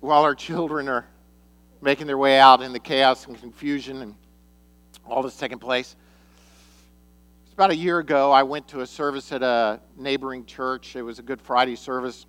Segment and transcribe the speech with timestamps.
[0.00, 1.06] while our children are
[1.80, 4.14] making their way out in the chaos and confusion and
[5.06, 5.96] all this taking place.
[7.44, 10.94] It's about a year ago, I went to a service at a neighboring church.
[10.96, 12.26] It was a Good Friday service.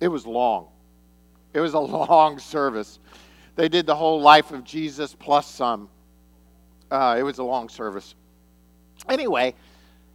[0.00, 0.68] It was long.
[1.52, 2.98] It was a long service.
[3.56, 5.88] They did the whole life of Jesus plus some.
[6.90, 8.14] Uh, it was a long service.
[9.08, 9.54] Anyway,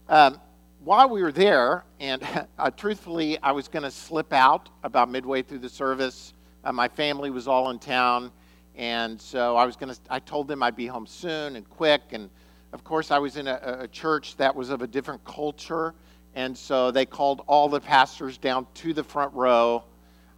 [0.10, 0.40] um,
[0.86, 2.22] while we were there, and
[2.60, 6.34] uh, truthfully, I was going to slip out about midway through the service.
[6.64, 8.32] Uh, my family was all in town,
[8.76, 10.00] and so I was going to.
[10.12, 12.02] I told them I'd be home soon and quick.
[12.12, 12.30] And
[12.72, 15.96] of course, I was in a, a church that was of a different culture,
[16.36, 19.84] and so they called all the pastors down to the front row.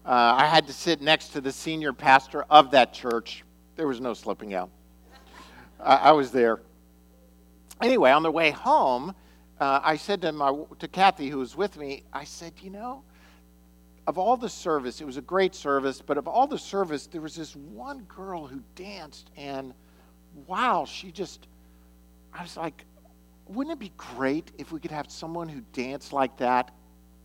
[0.05, 3.43] Uh, I had to sit next to the senior pastor of that church.
[3.75, 4.69] There was no slipping out.
[5.77, 6.61] I, I was there.
[7.81, 9.13] Anyway, on the way home,
[9.59, 13.03] uh, I said to, my, to Kathy, who was with me, I said, you know,
[14.05, 17.21] of all the service, it was a great service, but of all the service, there
[17.21, 19.73] was this one girl who danced, and
[20.45, 21.47] wow, she just,
[22.33, 22.85] I was like,
[23.47, 26.71] wouldn't it be great if we could have someone who danced like that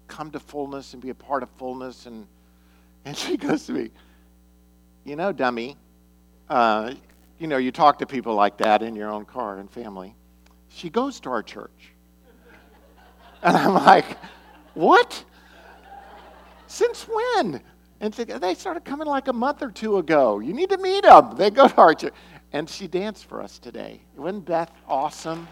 [0.08, 2.06] come to fullness and be a part of fullness?
[2.06, 2.26] And,
[3.04, 3.90] and she goes to me,
[5.04, 5.76] you know, dummy,
[6.48, 6.94] uh,
[7.38, 10.14] you know, you talk to people like that in your own car and family.
[10.68, 11.92] She goes to our church.
[13.42, 14.18] And I'm like,
[14.74, 15.24] what?
[16.66, 17.60] Since when?
[18.00, 20.40] And they started coming like a month or two ago.
[20.40, 21.36] You need to meet them.
[21.36, 22.14] They go to our church.
[22.52, 24.00] And she danced for us today.
[24.16, 25.48] Wasn't Beth awesome?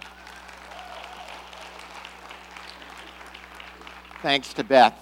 [4.23, 4.95] Thanks to Beth.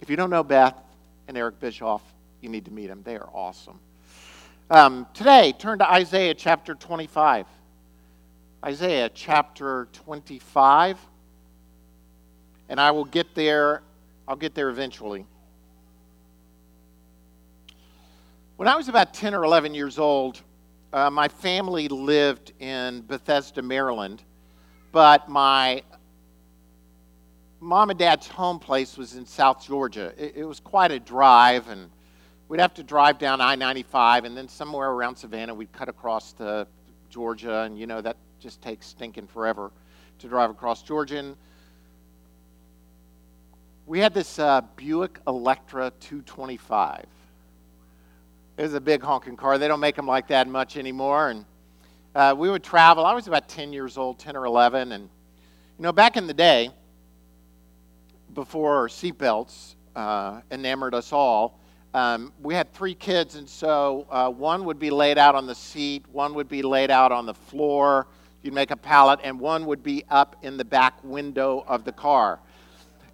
[0.00, 0.76] If you don't know Beth
[1.28, 2.02] and Eric Bischoff,
[2.40, 3.02] you need to meet them.
[3.04, 3.78] They are awesome.
[4.70, 7.46] Um, today, turn to Isaiah chapter 25.
[8.64, 10.98] Isaiah chapter 25.
[12.72, 13.82] And I will get there,
[14.26, 15.26] I'll get there eventually.
[18.56, 20.40] When I was about 10 or 11 years old,
[20.90, 24.22] uh, my family lived in Bethesda, Maryland,
[24.90, 25.82] but my
[27.60, 30.14] mom and dad's home place was in South Georgia.
[30.16, 31.90] It, it was quite a drive, and
[32.48, 36.32] we'd have to drive down I 95, and then somewhere around Savannah, we'd cut across
[36.34, 36.66] to
[37.10, 39.70] Georgia, and you know, that just takes stinking forever
[40.20, 41.18] to drive across Georgia.
[41.18, 41.36] And
[43.86, 47.06] we had this uh, Buick Electra 225
[48.56, 49.58] it was a big honking car.
[49.58, 51.30] They don't make them like that much anymore.
[51.30, 51.44] And
[52.14, 53.04] uh, we would travel.
[53.04, 54.92] I was about 10 years old, 10 or 11.
[54.92, 56.70] And, you know, back in the day,
[58.34, 61.58] before seatbelts uh, enamored us all,
[61.94, 63.36] um, we had three kids.
[63.36, 66.90] And so uh, one would be laid out on the seat, one would be laid
[66.90, 68.06] out on the floor.
[68.42, 71.92] You'd make a pallet, and one would be up in the back window of the
[71.92, 72.40] car.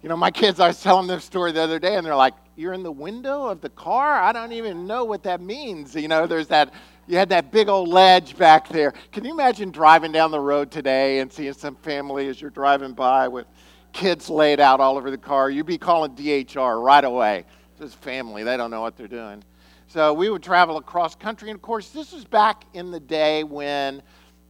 [0.01, 2.15] You know, my kids, I was telling them this story the other day, and they're
[2.15, 4.21] like, you're in the window of the car?
[4.21, 5.93] I don't even know what that means.
[5.93, 6.73] You know, there's that,
[7.05, 8.93] you had that big old ledge back there.
[9.11, 12.93] Can you imagine driving down the road today and seeing some family as you're driving
[12.93, 13.45] by with
[13.91, 15.49] kids laid out all over the car?
[15.49, 17.43] You'd be calling DHR right away.
[17.77, 19.43] Just family, they don't know what they're doing.
[19.87, 21.49] So we would travel across country.
[21.49, 24.01] And of course, this was back in the day when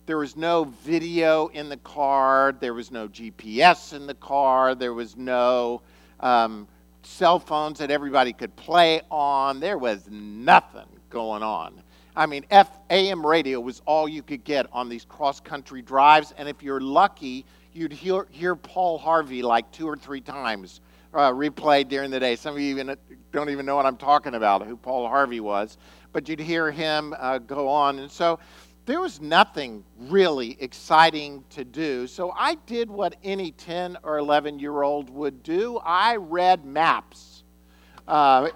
[0.09, 4.95] there was no video in the car, there was no GPS in the car, there
[4.95, 5.83] was no.
[6.19, 6.67] Um,
[7.03, 9.59] cell phones that everybody could play on.
[9.59, 11.81] There was nothing going on.
[12.15, 12.43] I mean,
[12.89, 16.81] AM radio was all you could get on these cross country drives, and if you're
[16.81, 20.81] lucky, you'd hear, hear Paul Harvey like two or three times
[21.13, 22.35] uh, replayed during the day.
[22.35, 22.95] Some of you even
[23.31, 25.77] don't even know what I'm talking about, who Paul Harvey was,
[26.11, 27.99] but you'd hear him uh, go on.
[27.99, 28.39] And so
[28.89, 32.07] there was nothing really exciting to do.
[32.07, 37.43] So I did what any 10 or 11 year old would do I read maps.
[38.07, 38.49] Uh,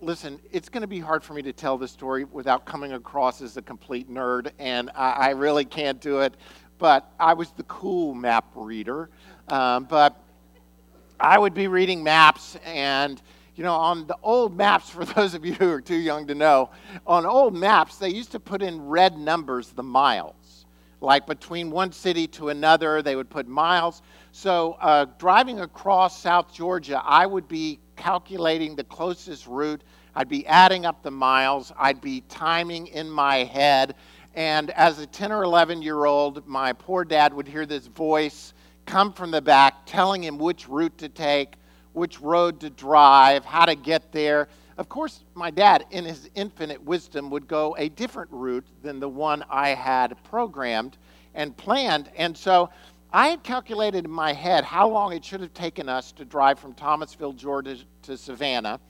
[0.00, 3.42] listen, it's going to be hard for me to tell this story without coming across
[3.42, 6.34] as a complete nerd, and I, I really can't do it.
[6.78, 9.10] But I was the cool map reader.
[9.48, 10.22] Um, but
[11.18, 13.20] I would be reading maps and
[13.56, 16.34] you know, on the old maps, for those of you who are too young to
[16.34, 16.70] know,
[17.06, 20.66] on old maps, they used to put in red numbers, the miles.
[21.00, 24.02] Like between one city to another, they would put miles.
[24.32, 29.82] So uh, driving across South Georgia, I would be calculating the closest route.
[30.14, 31.72] I'd be adding up the miles.
[31.78, 33.94] I'd be timing in my head.
[34.34, 38.52] And as a 10 or 11 year old, my poor dad would hear this voice
[38.86, 41.54] come from the back telling him which route to take
[41.92, 44.48] which road to drive, how to get there.
[44.78, 49.08] Of course, my dad, in his infinite wisdom, would go a different route than the
[49.08, 50.96] one I had programmed
[51.34, 52.10] and planned.
[52.16, 52.70] And so
[53.12, 56.58] I had calculated in my head how long it should have taken us to drive
[56.58, 58.80] from Thomasville, Georgia to Savannah.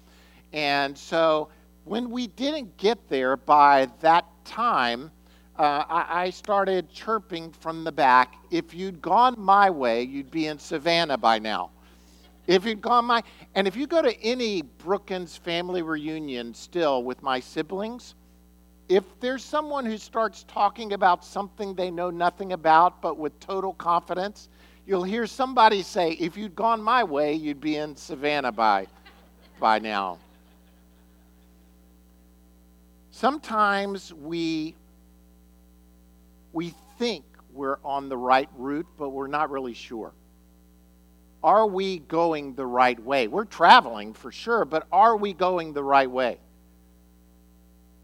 [0.53, 1.49] And so
[1.85, 5.11] when we didn't get there by that time,
[5.59, 8.37] uh, I, I started chirping from the back.
[8.51, 11.71] If you'd gone my way, you'd be in Savannah by now.
[12.47, 13.23] If you'd gone my,
[13.55, 18.15] and if you go to any Brookins family reunion still with my siblings,
[18.89, 23.73] if there's someone who starts talking about something they know nothing about, but with total
[23.75, 24.49] confidence,
[24.85, 28.89] you'll hear somebody say, If you'd gone my way, you'd be in Savannah by,
[29.61, 30.19] by now.
[33.13, 34.75] Sometimes we,
[36.53, 40.13] we think we're on the right route, but we're not really sure.
[41.43, 43.27] Are we going the right way?
[43.27, 46.39] We're traveling for sure, but are we going the right way?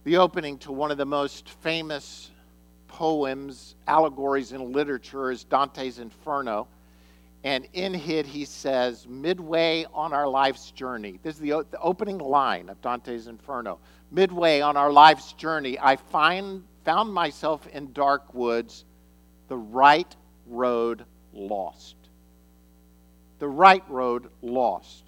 [0.05, 2.31] The opening to one of the most famous
[2.89, 6.69] poems, allegories in literature is Dante's Inferno.
[7.45, 11.21] And in it, he says, midway on our life's journey.
[11.23, 13.79] This is the, the opening line of Dante's Inferno.
[14.11, 18.85] Midway on our life's journey, I find, found myself in dark woods,
[19.49, 20.17] the right
[20.47, 21.05] road
[21.35, 21.97] lost.
[23.39, 25.05] The right road lost.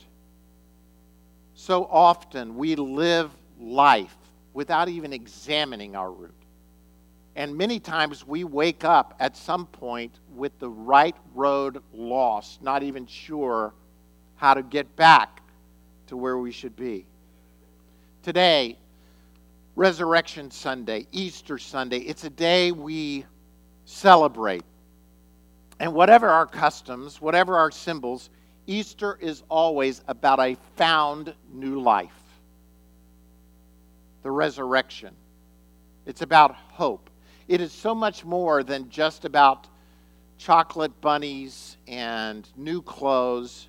[1.54, 3.30] So often we live
[3.60, 4.16] life
[4.54, 6.32] without even examining our route.
[7.36, 12.82] And many times we wake up at some point with the right road lost, not
[12.82, 13.72] even sure
[14.36, 15.42] how to get back
[16.08, 17.06] to where we should be.
[18.22, 18.76] Today,
[19.76, 23.24] Resurrection Sunday, Easter Sunday, it's a day we
[23.84, 24.64] celebrate.
[25.80, 28.30] And whatever our customs, whatever our symbols,
[28.66, 32.12] Easter is always about a found new life
[34.22, 35.14] the resurrection.
[36.04, 37.08] It's about hope.
[37.46, 39.69] It is so much more than just about
[40.36, 43.69] chocolate bunnies and new clothes.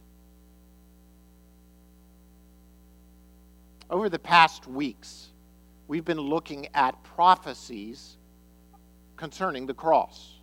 [3.90, 5.30] Over the past weeks,
[5.88, 8.18] we've been looking at prophecies
[9.16, 10.39] concerning the cross.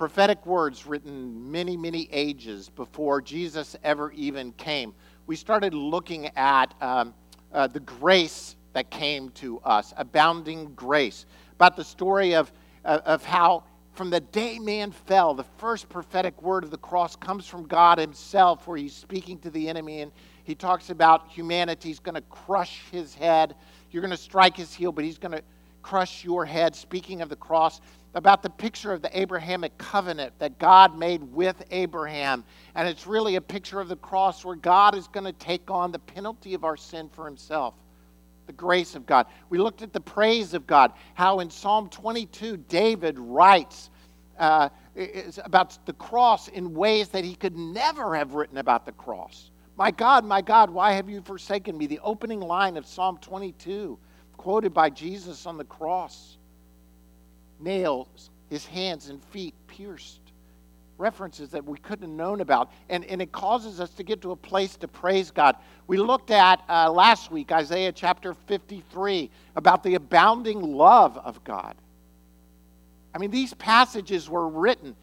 [0.00, 4.94] Prophetic words written many, many ages before Jesus ever even came.
[5.26, 7.12] We started looking at um,
[7.52, 12.50] uh, the grace that came to us, abounding grace about the story of,
[12.86, 17.14] uh, of how from the day man fell, the first prophetic word of the cross
[17.14, 20.12] comes from God Himself, where He's speaking to the enemy and
[20.44, 23.54] He talks about humanity's going to crush His head.
[23.90, 25.42] You're going to strike His heel, but He's going to
[25.82, 26.74] crush your head.
[26.74, 27.80] Speaking of the cross,
[28.14, 32.44] about the picture of the Abrahamic covenant that God made with Abraham.
[32.74, 35.92] And it's really a picture of the cross where God is going to take on
[35.92, 37.74] the penalty of our sin for Himself
[38.50, 39.26] the grace of God.
[39.48, 43.90] We looked at the praise of God, how in Psalm 22, David writes
[44.40, 44.70] uh,
[45.44, 49.52] about the cross in ways that he could never have written about the cross.
[49.76, 51.86] My God, my God, why have you forsaken me?
[51.86, 53.96] The opening line of Psalm 22,
[54.36, 56.38] quoted by Jesus on the cross.
[57.60, 60.20] Nails, his hands and feet pierced
[61.00, 62.70] references that we couldn't have known about.
[62.88, 65.56] And, and it causes us to get to a place to praise God.
[65.86, 71.74] We looked at uh, last week, Isaiah chapter 53, about the abounding love of God.
[73.14, 74.94] I mean, these passages were written.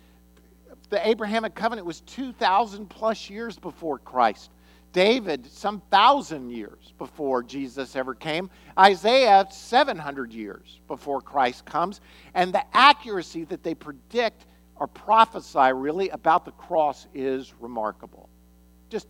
[0.90, 4.52] The Abrahamic covenant was 2,000 plus years before Christ.
[4.98, 8.50] David, some thousand years before Jesus ever came.
[8.80, 12.02] Isaiah, 700 years before Christ comes.
[12.34, 18.28] And the accuracy that they predict or prophesy really about the cross is remarkable.
[18.90, 19.08] Just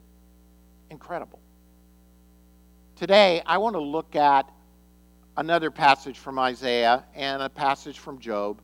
[0.90, 1.40] incredible.
[2.98, 4.52] Today, I want to look at
[5.38, 8.60] another passage from Isaiah and a passage from Job.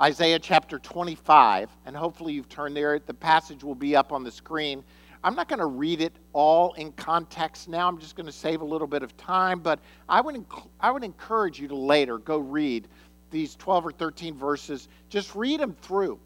[0.00, 3.00] Isaiah chapter 25, and hopefully you've turned there.
[3.00, 4.84] The passage will be up on the screen.
[5.24, 7.88] I'm not going to read it all in context now.
[7.88, 10.90] I'm just going to save a little bit of time, but I would, inc- I
[10.90, 12.88] would encourage you to later go read
[13.30, 16.18] these 12 or 13 verses, just read them through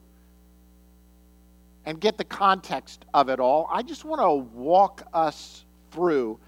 [1.85, 3.69] and get the context of it all.
[3.73, 6.39] I just want to walk us through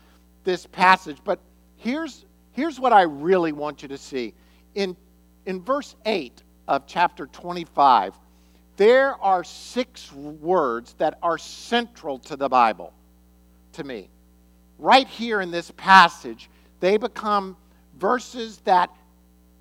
[0.45, 1.41] this passage, but
[1.77, 4.35] here's, here's what I really want you to see.
[4.75, 4.97] In,
[5.47, 8.15] in verse 8 of chapter 25,
[8.76, 12.93] there are six words that are central to the Bible,
[13.73, 14.09] to me.
[14.78, 16.50] Right here in this passage,
[16.81, 17.57] they become
[17.99, 18.90] verses that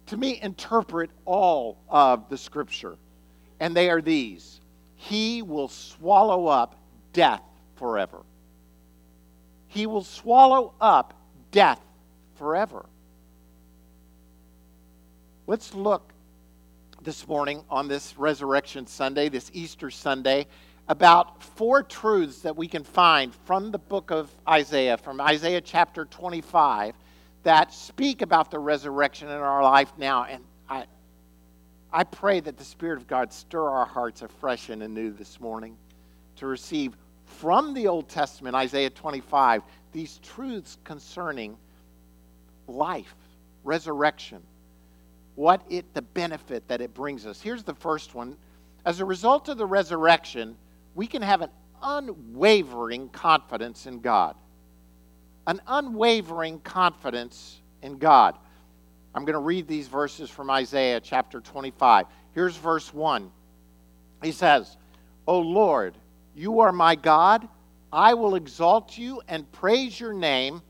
[0.07, 2.97] to me, interpret all of the scripture.
[3.59, 4.59] And they are these
[4.95, 6.75] He will swallow up
[7.13, 7.41] death
[7.75, 8.21] forever.
[9.67, 11.13] He will swallow up
[11.51, 11.81] death
[12.35, 12.85] forever.
[15.47, 16.12] Let's look
[17.03, 20.47] this morning on this Resurrection Sunday, this Easter Sunday,
[20.87, 26.05] about four truths that we can find from the book of Isaiah, from Isaiah chapter
[26.05, 26.95] 25,
[27.43, 30.23] that speak about the resurrection in our life now.
[30.23, 30.85] And I,
[31.91, 35.75] I pray that the Spirit of God stir our hearts afresh and anew this morning
[36.37, 36.95] to receive
[37.25, 41.57] from the Old Testament, Isaiah 25, these truths concerning
[42.67, 43.13] life,
[43.65, 44.41] resurrection,
[45.35, 47.41] what it the benefit that it brings us.
[47.41, 48.37] Here's the first one.
[48.85, 50.55] As a result of the resurrection,
[50.95, 51.49] we can have an
[51.81, 54.35] unwavering confidence in God.
[55.47, 58.37] An unwavering confidence in God.
[59.15, 62.05] I'm going to read these verses from Isaiah chapter 25.
[62.33, 63.31] Here's verse 1.
[64.23, 64.77] He says,
[65.27, 65.95] O Lord,
[66.35, 67.47] you are my God.
[67.91, 70.61] I will exalt you and praise your name.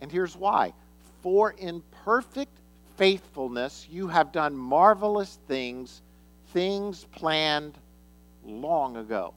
[0.00, 0.74] And here's why.
[1.22, 2.56] For in perfect
[2.96, 6.02] faithfulness you have done marvelous things,
[6.52, 7.78] things planned
[8.44, 9.34] long ago.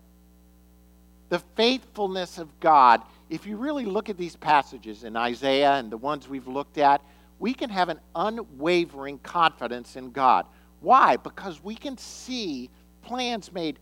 [1.29, 5.97] The faithfulness of God, if you really look at these passages in Isaiah and the
[5.97, 7.01] ones we've looked at,
[7.37, 10.45] we can have an unwavering confidence in God.
[10.81, 11.17] Why?
[11.17, 12.69] Because we can see
[13.01, 13.79] plans made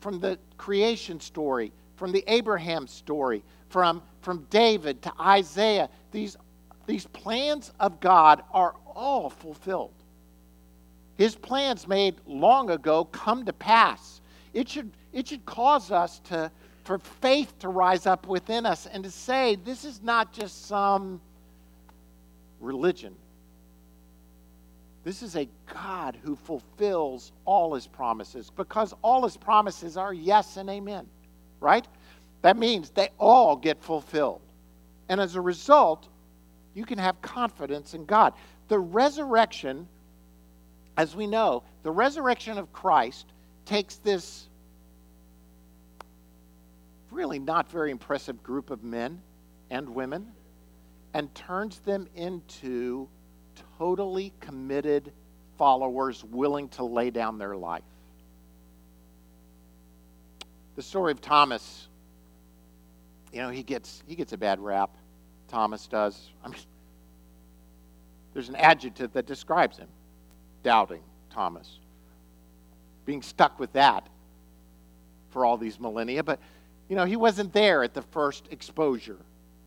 [0.00, 5.88] from the creation story, from the Abraham story, from, from David to Isaiah.
[6.10, 6.36] These,
[6.86, 9.94] these plans of God are all fulfilled.
[11.16, 14.20] His plans made long ago come to pass.
[14.52, 16.50] It should, it should cause us to,
[16.82, 21.20] for faith to rise up within us and to say, this is not just some
[22.60, 23.14] religion.
[25.04, 30.56] This is a God who fulfills all his promises because all his promises are yes
[30.56, 31.06] and amen,
[31.60, 31.86] right?
[32.42, 34.40] That means they all get fulfilled.
[35.08, 36.08] And as a result,
[36.74, 38.34] you can have confidence in God.
[38.68, 39.88] The resurrection,
[40.96, 43.26] as we know, the resurrection of Christ
[43.64, 44.48] takes this
[47.10, 49.20] really not very impressive group of men
[49.70, 50.26] and women
[51.14, 53.08] and turns them into
[53.78, 55.12] totally committed
[55.56, 57.82] followers willing to lay down their life.
[60.76, 61.88] The story of Thomas,
[63.32, 64.90] you know, he gets he gets a bad rap.
[65.48, 66.30] Thomas does.
[66.44, 66.60] I mean,
[68.38, 69.88] there's an adjective that describes him.
[70.62, 71.80] Doubting Thomas.
[73.04, 74.06] Being stuck with that
[75.30, 76.38] for all these millennia, but
[76.88, 79.16] you know, he wasn't there at the first exposure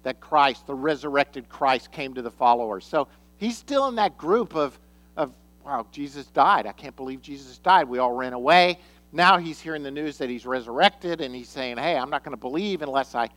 [0.03, 2.85] that Christ, the resurrected Christ, came to the followers.
[2.85, 4.79] So he's still in that group of,
[5.17, 5.33] of
[5.65, 6.65] wow, Jesus died.
[6.65, 7.89] I can't believe Jesus died.
[7.89, 8.79] We all ran away.
[9.11, 12.37] Now he's hearing the news that he's resurrected, and he's saying, hey, I'm not going
[12.37, 13.27] to believe unless I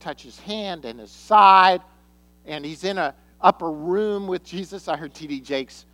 [0.00, 1.80] touch his hand and his side.
[2.44, 4.88] And he's in a upper room with Jesus.
[4.88, 5.40] I heard T.D.
[5.40, 5.86] Jakes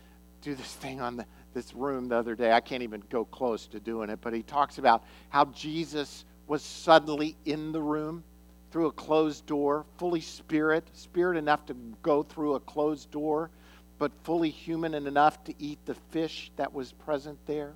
[0.43, 2.52] do this thing on the, this room the other day.
[2.52, 6.62] I can't even go close to doing it, but he talks about how Jesus was
[6.62, 8.23] suddenly in the room
[8.71, 13.50] through a closed door, fully spirit, spirit enough to go through a closed door,
[13.99, 17.75] but fully human and enough to eat the fish that was present there.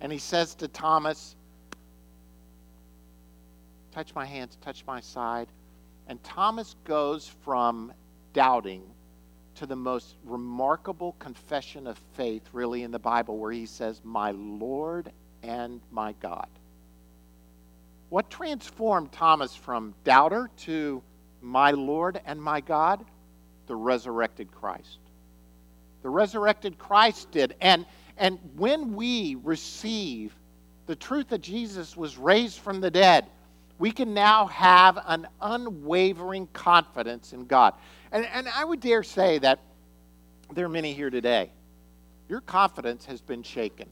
[0.00, 1.34] And he says to Thomas,
[3.92, 5.48] Touch my hands, touch my side.
[6.06, 7.92] And Thomas goes from
[8.32, 8.82] doubting
[9.56, 14.30] to the most remarkable confession of faith, really, in the Bible, where he says, My
[14.30, 15.10] Lord
[15.42, 16.48] and my God.
[18.08, 21.02] What transformed Thomas from doubter to
[21.42, 23.04] my Lord and my God?
[23.66, 24.98] The resurrected Christ.
[26.02, 27.54] The resurrected Christ did.
[27.60, 27.84] And,
[28.16, 30.32] and when we receive
[30.86, 33.26] the truth that Jesus was raised from the dead,
[33.78, 37.74] we can now have an unwavering confidence in God.
[38.12, 39.60] And, and I would dare say that
[40.54, 41.50] there are many here today.
[42.28, 43.88] Your confidence has been shaken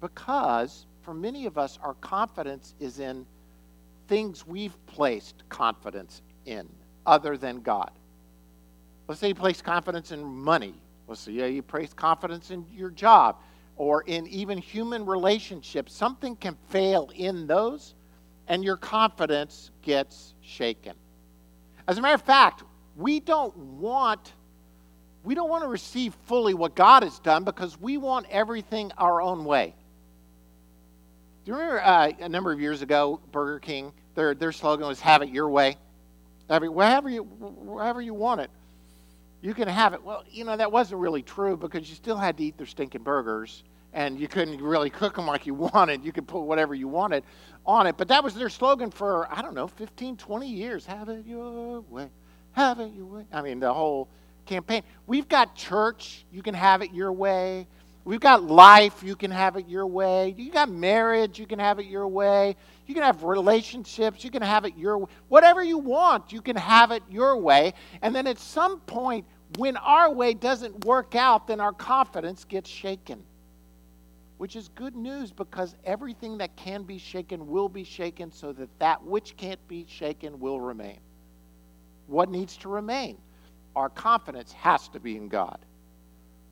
[0.00, 3.26] because for many of us, our confidence is in
[4.08, 6.68] things we've placed confidence in
[7.06, 7.90] other than God.
[9.08, 10.74] Let's say you place confidence in money.
[11.08, 13.36] Let's say you place confidence in your job
[13.76, 15.92] or in even human relationships.
[15.92, 17.94] Something can fail in those,
[18.46, 20.94] and your confidence gets shaken.
[21.90, 22.62] As a matter of fact,
[22.94, 24.32] we don't want
[25.24, 29.20] we don't want to receive fully what God has done because we want everything our
[29.20, 29.74] own way.
[31.44, 35.00] Do you remember uh, a number of years ago, Burger King, their, their slogan was
[35.00, 35.78] "Have it your way."
[36.48, 38.50] Every, wherever you wherever you want it,
[39.42, 40.04] you can have it.
[40.04, 43.02] Well, you know that wasn't really true because you still had to eat their stinking
[43.02, 46.04] burgers, and you couldn't really cook them like you wanted.
[46.04, 47.24] You could put whatever you wanted
[47.66, 50.86] on it, but that was their slogan for I don't know, 15, 20 years.
[50.86, 52.10] Have it your way.
[52.52, 53.26] Have it your way.
[53.32, 54.08] I mean, the whole
[54.46, 54.82] campaign.
[55.06, 56.24] We've got church.
[56.32, 57.66] You can have it your way.
[58.04, 60.34] We've got life, you can have it your way.
[60.36, 62.56] You got marriage, you can have it your way.
[62.86, 65.06] You can have relationships, you can have it your way.
[65.28, 67.74] Whatever you want, you can have it your way.
[68.00, 69.26] And then at some point,
[69.58, 73.22] when our way doesn't work out, then our confidence gets shaken.
[74.40, 78.70] Which is good news because everything that can be shaken will be shaken so that
[78.78, 80.98] that which can't be shaken will remain.
[82.06, 83.18] What needs to remain?
[83.76, 85.58] Our confidence has to be in God.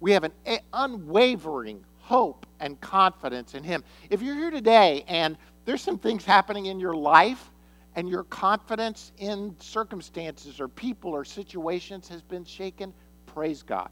[0.00, 0.33] We have an
[0.75, 3.83] unwavering hope and confidence in Him.
[4.11, 7.50] If you're here today and there's some things happening in your life
[7.97, 12.92] and your confidence in circumstances or people or situations has been shaken,
[13.25, 13.88] praise God.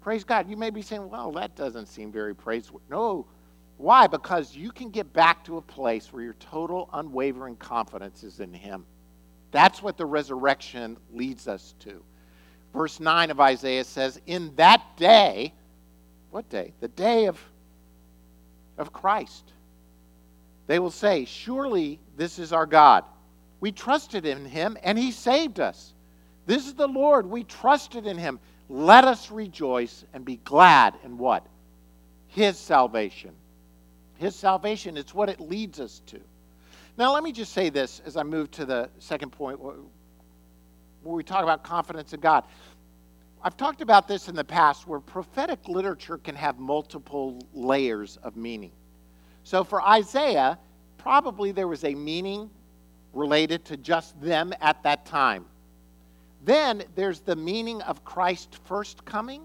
[0.00, 0.48] Praise God.
[0.48, 2.84] You may be saying, well, that doesn't seem very praiseworthy.
[2.90, 3.26] No.
[3.76, 4.06] Why?
[4.06, 8.52] Because you can get back to a place where your total unwavering confidence is in
[8.52, 8.84] Him.
[9.50, 12.02] That's what the resurrection leads us to.
[12.72, 15.52] Verse 9 of Isaiah says, In that day,
[16.30, 16.72] what day?
[16.80, 17.40] The day of,
[18.78, 19.52] of Christ.
[20.66, 23.04] They will say, Surely this is our God.
[23.60, 25.92] We trusted in him and he saved us.
[26.46, 27.26] This is the Lord.
[27.26, 28.38] We trusted in him.
[28.70, 31.44] Let us rejoice and be glad in what?
[32.28, 33.32] His salvation.
[34.18, 36.20] His salvation, it's what it leads us to.
[36.96, 39.74] Now, let me just say this as I move to the second point where
[41.02, 42.44] we talk about confidence in God.
[43.42, 48.36] I've talked about this in the past where prophetic literature can have multiple layers of
[48.36, 48.70] meaning.
[49.42, 50.58] So for Isaiah,
[50.96, 52.48] probably there was a meaning
[53.14, 55.46] related to just them at that time.
[56.44, 59.42] Then there's the meaning of Christ's first coming.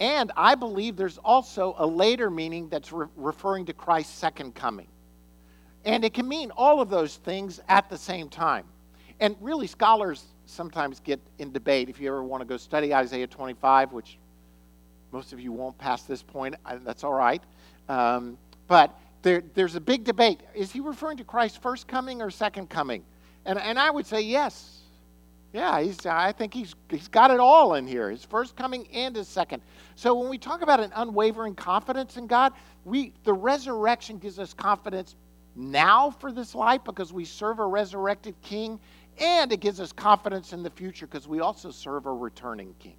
[0.00, 4.88] And I believe there's also a later meaning that's re- referring to Christ's second coming.
[5.84, 8.64] And it can mean all of those things at the same time.
[9.20, 11.88] And really, scholars sometimes get in debate.
[11.88, 14.18] If you ever want to go study Isaiah 25, which
[15.12, 17.42] most of you won't pass this point, that's all right.
[17.88, 18.38] Um,
[18.68, 20.40] but there, there's a big debate.
[20.54, 23.04] Is he referring to Christ's first coming or second coming?
[23.44, 24.79] And, and I would say yes.
[25.52, 29.16] Yeah, he's, I think he's, he's got it all in here his first coming and
[29.16, 29.62] his second.
[29.96, 32.52] So when we talk about an unwavering confidence in God,
[32.84, 35.16] we, the resurrection gives us confidence
[35.56, 38.78] now for this life because we serve a resurrected king
[39.18, 42.94] and it gives us confidence in the future because we also serve a returning king.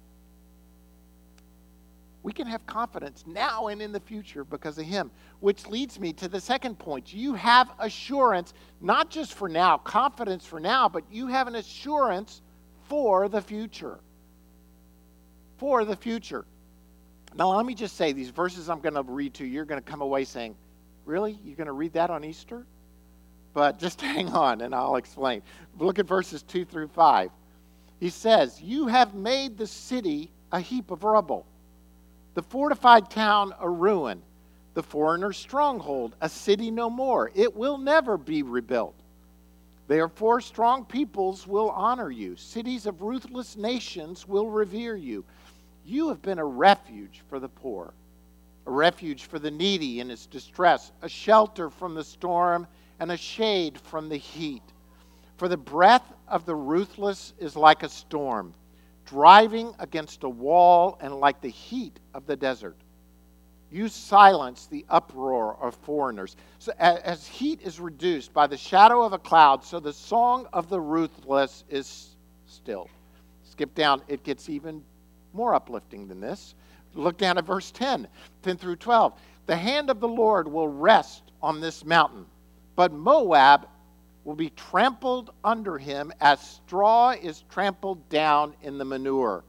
[2.22, 5.10] We can have confidence now and in the future because of him.
[5.40, 7.12] Which leads me to the second point.
[7.12, 12.40] You have assurance, not just for now, confidence for now, but you have an assurance
[12.88, 13.98] for the future.
[15.58, 16.44] For the future.
[17.34, 19.82] Now, let me just say these verses I'm going to read to you, you're going
[19.82, 20.54] to come away saying,
[21.04, 21.38] Really?
[21.44, 22.64] You're going to read that on Easter?
[23.54, 25.42] But just hang on and I'll explain.
[25.78, 27.30] Look at verses 2 through 5.
[28.00, 31.46] He says, You have made the city a heap of rubble,
[32.34, 34.22] the fortified town a ruin,
[34.74, 37.30] the foreigner's stronghold, a city no more.
[37.34, 38.94] It will never be rebuilt.
[39.88, 45.24] Therefore, strong peoples will honor you, cities of ruthless nations will revere you.
[45.84, 47.92] You have been a refuge for the poor,
[48.66, 52.66] a refuge for the needy in its distress, a shelter from the storm
[53.00, 54.62] and a shade from the heat.
[55.36, 58.54] For the breath of the ruthless is like a storm,
[59.06, 62.76] driving against a wall and like the heat of the desert.
[63.70, 66.36] You silence the uproar of foreigners.
[66.58, 70.68] So as heat is reduced by the shadow of a cloud, so the song of
[70.68, 72.90] the ruthless is still.
[73.44, 74.82] Skip down, it gets even
[75.32, 76.54] more uplifting than this.
[76.94, 78.06] Look down at verse 10,
[78.42, 79.18] 10 through 12.
[79.46, 82.26] The hand of the Lord will rest on this mountain
[82.76, 83.68] but Moab
[84.24, 89.44] will be trampled under him as straw is trampled down in the manure.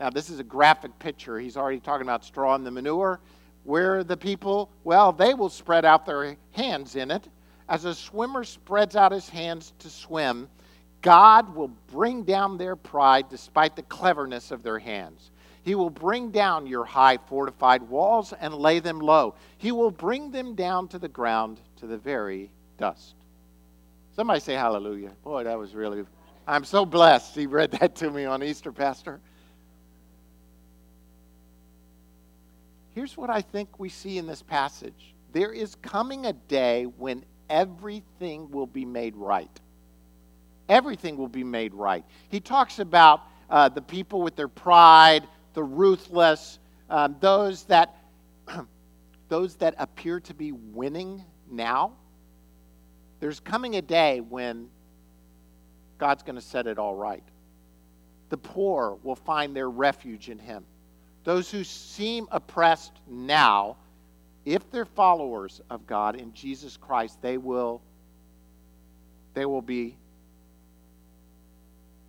[0.00, 1.38] Now, this is a graphic picture.
[1.38, 3.20] He's already talking about straw in the manure.
[3.62, 7.28] Where the people, well, they will spread out their hands in it.
[7.68, 10.48] As a swimmer spreads out his hands to swim,
[11.00, 15.30] God will bring down their pride despite the cleverness of their hands.
[15.62, 19.34] He will bring down your high fortified walls and lay them low.
[19.56, 23.14] He will bring them down to the ground, to the very dust.
[24.14, 25.10] Somebody say hallelujah.
[25.24, 26.04] Boy, that was really,
[26.46, 27.34] I'm so blessed.
[27.34, 29.20] He read that to me on Easter, Pastor.
[32.94, 37.24] Here's what I think we see in this passage there is coming a day when
[37.50, 39.50] everything will be made right.
[40.68, 42.04] Everything will be made right.
[42.28, 47.96] He talks about uh, the people with their pride, the ruthless, um, those that
[49.28, 51.94] those that appear to be winning now.
[53.20, 54.68] There's coming a day when
[55.98, 57.22] God's going to set it all right.
[58.28, 60.64] The poor will find their refuge in Him.
[61.24, 63.76] those who seem oppressed now,
[64.44, 67.80] if they're followers of God in Jesus Christ, they will
[69.34, 69.96] they will be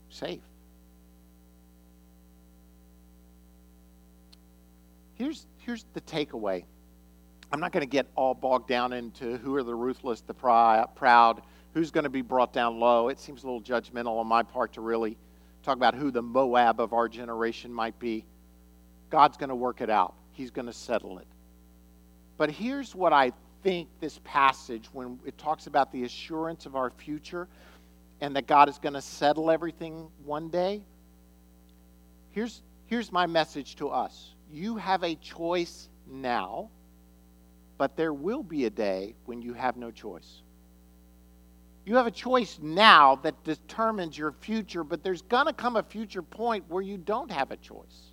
[0.10, 0.41] safe.
[5.15, 6.65] Here's, here's the takeaway.
[7.51, 11.41] I'm not going to get all bogged down into who are the ruthless, the proud,
[11.73, 13.10] who's going to be brought down low.
[13.10, 15.17] It seems a little judgmental on my part to really
[15.63, 18.25] talk about who the Moab of our generation might be.
[19.10, 21.27] God's going to work it out, He's going to settle it.
[22.38, 23.31] But here's what I
[23.63, 27.47] think this passage, when it talks about the assurance of our future
[28.21, 30.84] and that God is going to settle everything one day,
[32.31, 34.34] here's, here's my message to us.
[34.51, 36.69] You have a choice now,
[37.77, 40.41] but there will be a day when you have no choice.
[41.85, 45.83] You have a choice now that determines your future, but there's going to come a
[45.83, 48.11] future point where you don't have a choice.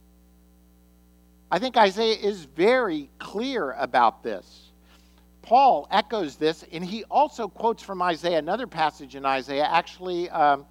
[1.51, 4.73] I think Isaiah is very clear about this.
[5.41, 10.67] Paul echoes this, and he also quotes from Isaiah, another passage in Isaiah, actually, um,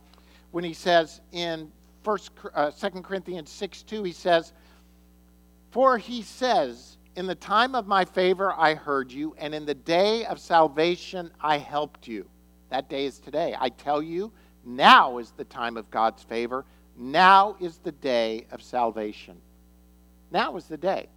[0.52, 1.72] when he says in
[2.04, 4.54] First, uh, 2 Corinthians 6 2, he says,
[5.70, 9.74] For he says, In the time of my favor I heard you, and in the
[9.74, 12.30] day of salvation I helped you.
[12.70, 13.54] That day is today.
[13.60, 14.32] I tell you,
[14.64, 16.66] now is the time of God's favor.
[16.96, 19.36] Now is the day of salvation.
[20.32, 21.10] Now is the day.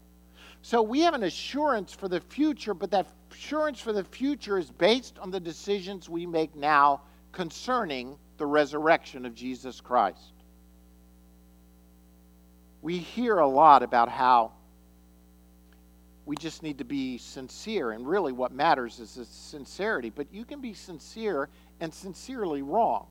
[0.62, 4.70] So we have an assurance for the future, but that assurance for the future is
[4.70, 10.33] based on the decisions we make now concerning the resurrection of Jesus Christ.
[12.83, 14.54] We hear a lot about how
[16.26, 20.10] we just need to be sincere, and really what matters is the sincerity.
[20.10, 21.48] But you can be sincere
[21.80, 23.06] and sincerely wrong,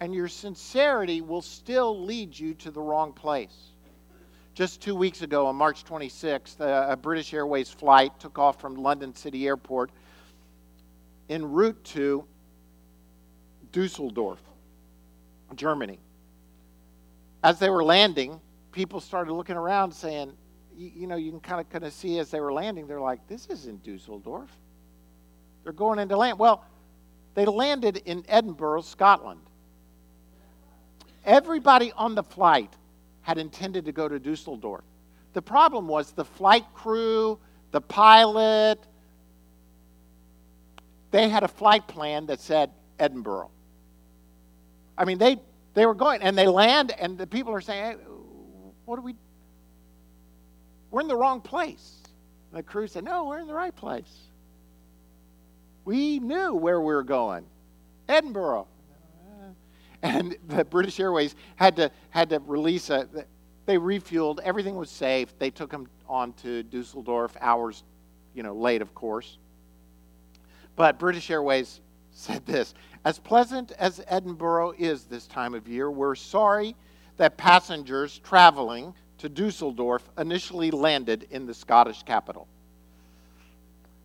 [0.00, 3.72] and your sincerity will still lead you to the wrong place.
[4.54, 8.74] Just two weeks ago, on March 26th, uh, a British Airways flight took off from
[8.74, 9.90] London City Airport
[11.30, 12.24] en route to
[13.70, 14.40] Dusseldorf,
[15.54, 16.00] Germany.
[17.44, 18.40] As they were landing,
[18.72, 20.32] people started looking around saying,
[20.78, 23.00] you, you know, you can kind of kind of see as they were landing, they're
[23.00, 24.50] like, this isn't Dusseldorf.
[25.64, 26.38] They're going into land.
[26.38, 26.64] Well,
[27.34, 29.40] they landed in Edinburgh, Scotland.
[31.24, 32.72] Everybody on the flight
[33.22, 34.84] had intended to go to Dusseldorf.
[35.34, 37.38] The problem was the flight crew,
[37.70, 38.78] the pilot,
[41.10, 43.50] they had a flight plan that said Edinburgh.
[44.96, 45.36] I mean, they,
[45.74, 48.04] they were going, and they land, and the people are saying, hey,
[48.84, 49.14] what do we,
[50.90, 52.02] we're in the wrong place.
[52.50, 54.28] And the crew said, no, we're in the right place.
[55.84, 57.46] We knew where we were going.
[58.08, 58.66] Edinburgh
[60.02, 63.08] and the British Airways had to had to release a.
[63.66, 64.40] They refueled.
[64.40, 65.38] Everything was safe.
[65.38, 67.84] They took them on to Dusseldorf hours,
[68.34, 69.38] you know, late, of course.
[70.76, 72.74] But British Airways said this:
[73.04, 76.74] As pleasant as Edinburgh is this time of year, we're sorry
[77.16, 82.46] that passengers traveling to Dusseldorf initially landed in the Scottish capital.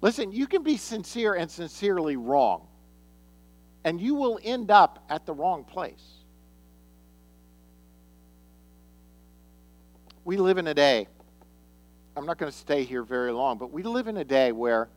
[0.01, 2.67] Listen, you can be sincere and sincerely wrong
[3.83, 6.03] and you will end up at the wrong place.
[10.25, 11.07] We live in a day,
[12.15, 14.87] I'm not going to stay here very long, but we live in a day where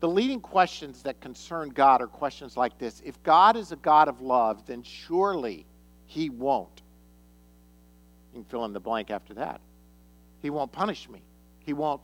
[0.00, 4.08] the leading questions that concern God are questions like this If God is a God
[4.08, 5.66] of love, then surely
[6.06, 6.82] He won't.
[8.38, 9.60] Can fill in the blank after that.
[10.42, 11.22] He won't punish me.
[11.58, 12.02] He won't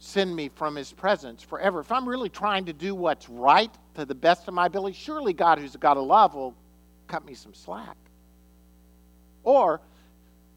[0.00, 1.78] send me from his presence forever.
[1.78, 5.34] If I'm really trying to do what's right to the best of my ability, surely
[5.34, 6.56] God, who's a God of love, will
[7.06, 7.96] cut me some slack.
[9.44, 9.80] Or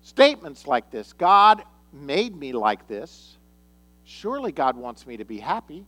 [0.01, 1.61] statements like this God
[1.93, 3.37] made me like this.
[4.05, 5.85] Surely God wants me to be happy.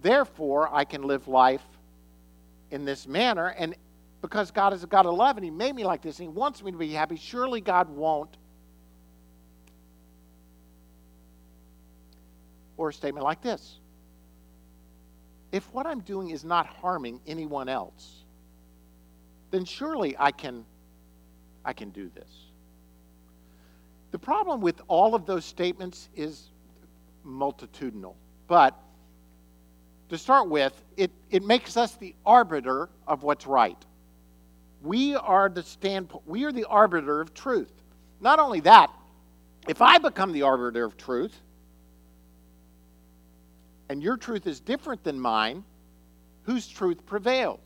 [0.00, 1.64] Therefore, I can live life
[2.70, 3.48] in this manner.
[3.48, 3.74] And
[4.22, 6.34] because God is a God of love and He made me like this and He
[6.34, 8.36] wants me to be happy, surely God won't
[12.78, 13.78] or a statement like this
[15.50, 18.24] If what I'm doing is not harming anyone else,
[19.50, 20.64] then surely I can,
[21.64, 22.30] I can do this.
[24.12, 26.50] The problem with all of those statements is
[27.24, 28.16] multitudinal.
[28.46, 28.78] But
[30.10, 33.82] to start with, it, it makes us the arbiter of what's right.
[34.82, 37.72] We are the standpoint, we are the arbiter of truth.
[38.20, 38.90] Not only that,
[39.68, 41.34] if I become the arbiter of truth,
[43.88, 45.64] and your truth is different than mine,
[46.44, 47.60] whose truth prevails?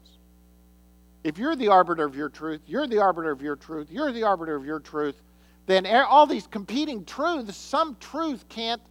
[1.24, 4.22] If you're the arbiter of your truth, you're the arbiter of your truth, you're the
[4.22, 5.20] arbiter of your truth,
[5.66, 8.82] then all these competing truths, some truth can't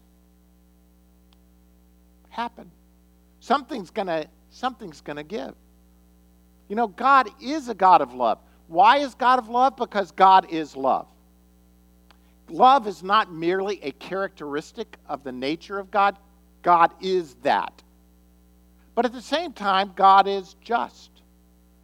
[2.30, 2.70] happen.
[3.40, 5.54] Something's gonna something's gonna give.
[6.68, 8.40] You know, God is a God of love.
[8.68, 9.76] Why is God of love?
[9.76, 11.08] Because God is love.
[12.50, 16.18] Love is not merely a characteristic of the nature of God,
[16.62, 17.84] God is that.
[18.94, 21.10] But at the same time, God is just.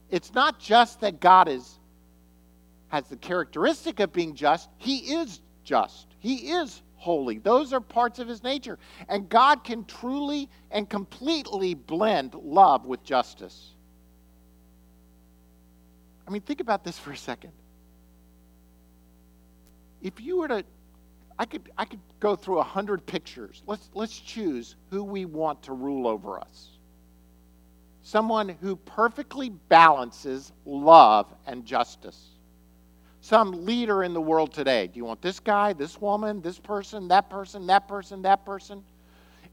[0.09, 1.77] It's not just that God is
[2.89, 6.07] has the characteristic of being just, he is just.
[6.19, 7.39] He is holy.
[7.39, 8.77] Those are parts of his nature.
[9.07, 13.75] And God can truly and completely blend love with justice.
[16.31, 17.51] I mean, think about this for a second.
[20.01, 20.63] If you were to
[21.37, 23.63] I could I could go through a hundred pictures.
[23.67, 26.69] Let's let's choose who we want to rule over us.
[28.01, 32.29] Someone who perfectly balances love and justice
[33.19, 34.87] some leader in the world today.
[34.87, 38.85] Do you want this guy, this woman, this person, that person, that person, that person?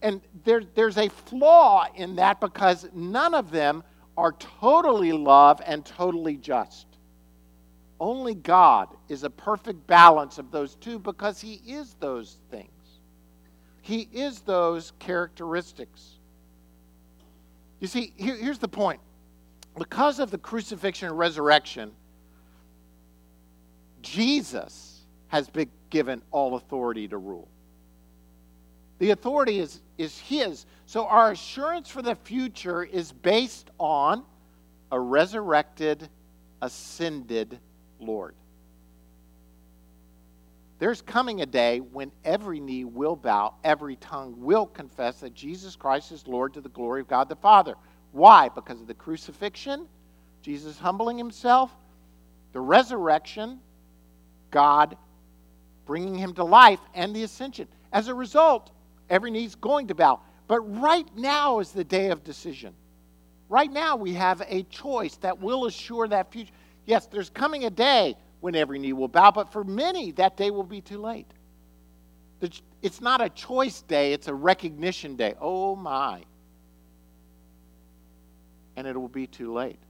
[0.01, 3.83] And there, there's a flaw in that because none of them
[4.19, 6.87] are totally love and totally just.
[8.01, 12.69] Only God is a perfect balance of those two because He is those things.
[13.81, 16.19] He is those characteristics.
[17.79, 19.01] You see, here, here's the point.
[19.79, 21.93] Because of the crucifixion and resurrection,
[24.03, 27.49] Jesus has been given all authority to rule.
[28.99, 30.67] The authority is, is His.
[30.87, 34.25] So our assurance for the future is based on
[34.91, 36.09] a resurrected,
[36.63, 37.59] ascended
[38.01, 38.35] Lord.
[40.79, 45.75] There's coming a day when every knee will bow, every tongue will confess that Jesus
[45.75, 47.75] Christ is Lord to the glory of God the Father.
[48.13, 48.49] Why?
[48.49, 49.89] Because of the crucifixion,
[50.41, 51.71] Jesus humbling himself,
[52.53, 53.59] the resurrection,
[54.51, 54.97] God
[55.85, 57.67] bringing him to life and the ascension.
[57.93, 58.71] As a result,
[59.11, 60.21] every knee's going to bow.
[60.47, 62.75] But right now is the day of decision.
[63.49, 66.53] Right now, we have a choice that will assure that future.
[66.87, 70.51] Yes, there's coming a day when every knee will bow, but for many, that day
[70.51, 71.31] will be too late.
[72.83, 75.35] It's not a choice day, it's a recognition day.
[75.41, 76.23] Oh my.
[78.77, 79.81] And it will be too late.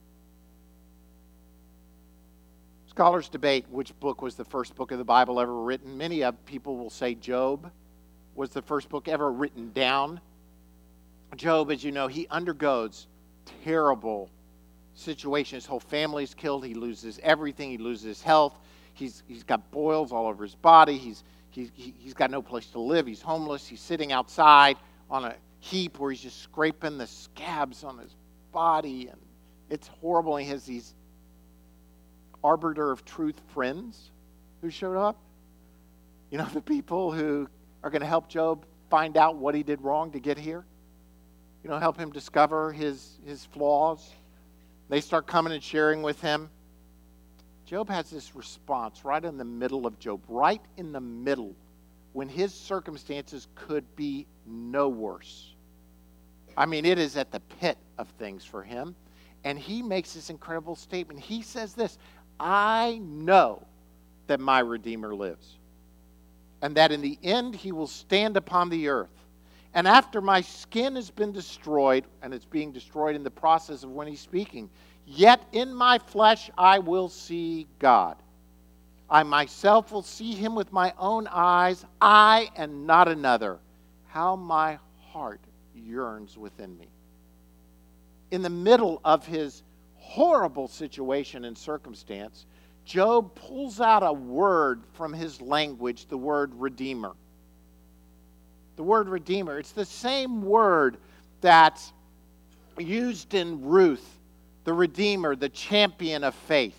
[2.86, 5.98] Scholars debate which book was the first book of the Bible ever written.
[5.98, 7.70] Many of people will say Job
[8.38, 10.20] was the first book ever written down.
[11.34, 13.08] Job, as you know, he undergoes
[13.64, 14.30] terrible
[14.94, 15.64] situations.
[15.64, 16.64] His whole family's killed.
[16.64, 17.68] He loses everything.
[17.68, 18.54] He loses his health.
[18.94, 20.96] He's, he's got boils all over his body.
[20.96, 23.08] He's, he, he's got no place to live.
[23.08, 23.66] He's homeless.
[23.66, 24.76] He's sitting outside
[25.10, 28.14] on a heap where he's just scraping the scabs on his
[28.52, 29.08] body.
[29.08, 29.18] And
[29.68, 30.36] it's horrible.
[30.36, 30.94] He has these
[32.44, 34.12] arbiter of truth friends
[34.62, 35.16] who showed up.
[36.30, 37.48] You know, the people who
[37.82, 40.64] are going to help Job find out what he did wrong to get here.
[41.62, 44.10] You know, help him discover his, his flaws.
[44.88, 46.48] They start coming and sharing with him.
[47.66, 51.54] Job has this response right in the middle of Job, right in the middle,
[52.14, 55.54] when his circumstances could be no worse.
[56.56, 58.96] I mean, it is at the pit of things for him.
[59.44, 61.20] And he makes this incredible statement.
[61.20, 61.98] He says this
[62.40, 63.66] I know
[64.26, 65.57] that my Redeemer lives,
[66.62, 69.10] and that in the end he will stand upon the earth.
[69.74, 73.90] And after my skin has been destroyed, and it's being destroyed in the process of
[73.90, 74.70] when he's speaking,
[75.06, 78.16] yet in my flesh I will see God.
[79.10, 83.58] I myself will see him with my own eyes, I and not another.
[84.06, 84.78] How my
[85.12, 85.40] heart
[85.74, 86.88] yearns within me.
[88.30, 89.62] In the middle of his
[89.96, 92.46] horrible situation and circumstance,
[92.88, 97.12] Job pulls out a word from his language, the word redeemer.
[98.76, 100.96] The word redeemer, it's the same word
[101.42, 101.92] that's
[102.78, 104.18] used in Ruth,
[104.64, 106.78] the redeemer, the champion of faith.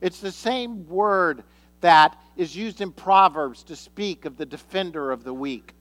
[0.00, 1.44] It's the same word
[1.82, 5.74] that is used in Proverbs to speak of the defender of the weak.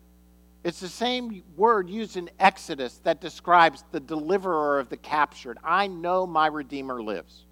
[0.66, 5.60] It's the same word used in Exodus that describes the deliverer of the captured.
[5.64, 7.45] I know my Redeemer lives.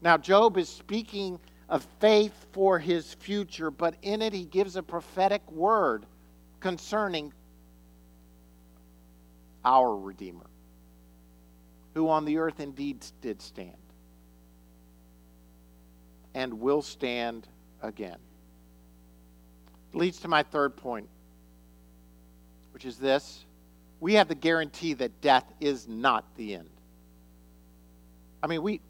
[0.00, 4.82] Now, Job is speaking of faith for his future, but in it he gives a
[4.82, 6.06] prophetic word
[6.60, 7.32] concerning
[9.64, 10.46] our Redeemer,
[11.94, 13.74] who on the earth indeed did stand
[16.34, 17.48] and will stand
[17.82, 18.18] again.
[19.92, 21.08] Leads to my third point
[22.76, 23.46] which is this
[24.00, 26.68] we have the guarantee that death is not the end.
[28.42, 28.82] I mean, we,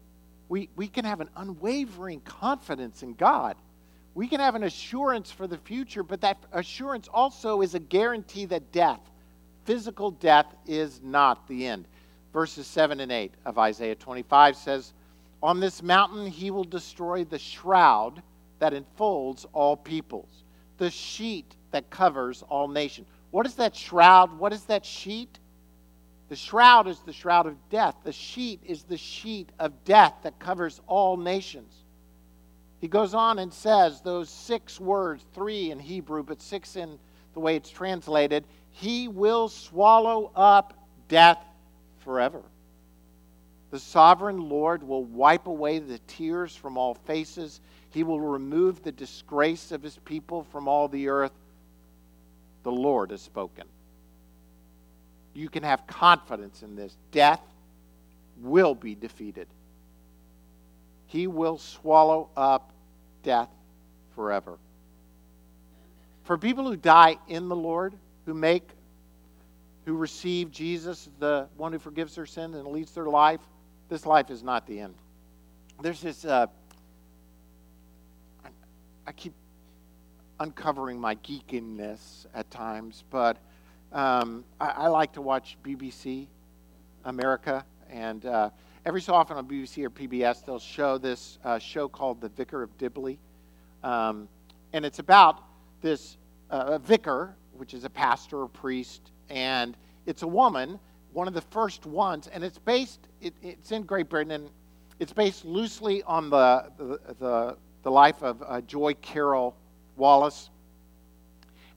[0.49, 3.55] we, we can have an unwavering confidence in God.
[4.15, 8.45] We can have an assurance for the future, but that assurance also is a guarantee
[8.45, 9.01] that death,
[9.65, 11.85] physical death, is not the end.
[12.33, 14.93] Verses 7 and 8 of Isaiah 25 says,
[15.43, 18.21] On this mountain he will destroy the shroud
[18.59, 20.43] that enfolds all peoples,
[20.77, 23.07] the sheet that covers all nations.
[23.31, 24.39] What is that shroud?
[24.39, 25.37] What is that sheet?
[26.29, 27.95] The shroud is the shroud of death.
[28.03, 31.73] The sheet is the sheet of death that covers all nations.
[32.79, 36.99] He goes on and says those six words, three in Hebrew, but six in
[37.33, 40.73] the way it's translated He will swallow up
[41.07, 41.43] death
[41.99, 42.41] forever.
[43.71, 47.59] The sovereign Lord will wipe away the tears from all faces.
[47.89, 51.33] He will remove the disgrace of his people from all the earth.
[52.63, 53.65] The Lord has spoken.
[55.37, 56.97] You can have confidence in this.
[57.11, 57.41] Death
[58.41, 59.47] will be defeated.
[61.05, 62.71] He will swallow up
[63.21, 63.49] death
[64.15, 64.57] forever.
[66.23, 67.93] For people who die in the Lord,
[68.25, 68.67] who make,
[69.85, 73.41] who receive Jesus, the one who forgives their sins and leads their life,
[73.89, 74.95] this life is not the end.
[75.83, 76.47] There's this, uh,
[78.43, 78.49] I,
[79.05, 79.33] I keep
[80.39, 83.37] uncovering my geekiness at times, but
[83.93, 86.27] um, I, I, like to watch BBC
[87.05, 88.49] America, and uh,
[88.85, 92.63] every so often on BBC or PBS, they'll show this uh, show called The Vicar
[92.63, 93.17] of Dibley.
[93.83, 94.27] Um,
[94.73, 95.43] and it's about
[95.81, 96.17] this
[96.49, 100.79] uh, vicar, which is a pastor or priest, and it's a woman
[101.17, 104.49] one of the first ones, and it's based, it, it's in Great Britain, and
[104.99, 109.55] it's based loosely on the, the, the, the life of uh, Joy Carroll
[109.95, 110.51] Wallis.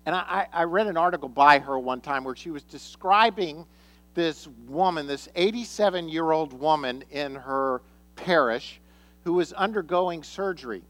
[0.06, 3.66] And I, I read an article by her one time where she was describing
[4.14, 7.82] this woman, this 87 year old woman in her
[8.16, 8.80] parish
[9.24, 10.82] who was undergoing surgery.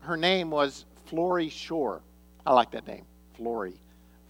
[0.00, 2.02] Her name was Flory Shore.
[2.46, 3.74] I like that name, Flory.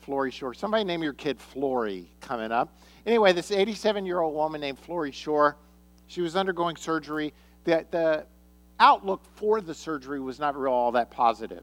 [0.00, 0.54] Flory Shore.
[0.54, 2.76] Somebody name your kid Flory coming up.
[3.06, 5.56] Anyway, this 87 year old woman named Flory Shore,
[6.06, 7.32] she was undergoing surgery.
[7.64, 8.26] The, the
[8.78, 11.62] outlook for the surgery was not real all that positive.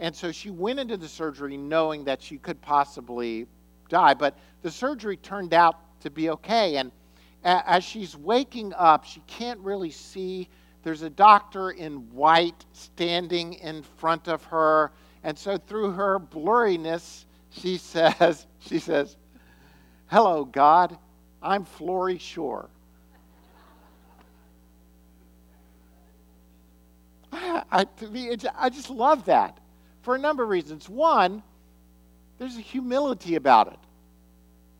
[0.00, 3.46] And so she went into the surgery knowing that she could possibly
[3.90, 4.14] die.
[4.14, 6.76] But the surgery turned out to be okay.
[6.76, 6.90] And
[7.44, 10.48] as she's waking up, she can't really see.
[10.82, 14.90] There's a doctor in white standing in front of her.
[15.22, 19.18] And so through her blurriness, she says, she says,
[20.06, 20.98] Hello, God.
[21.42, 22.68] I'm Flory Shore.
[27.32, 27.86] I,
[28.58, 29.59] I, just love that
[30.10, 30.88] for a number of reasons.
[30.88, 31.40] One,
[32.40, 33.78] there's a humility about it.